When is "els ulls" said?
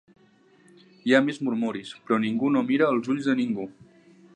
2.97-3.31